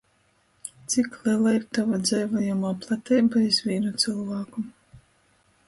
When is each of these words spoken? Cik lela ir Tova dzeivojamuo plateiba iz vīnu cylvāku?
Cik 0.93 1.09
lela 1.25 1.51
ir 1.57 1.67
Tova 1.77 1.99
dzeivojamuo 2.07 2.73
plateiba 2.87 3.43
iz 3.51 3.63
vīnu 3.69 3.95
cylvāku? 4.05 4.69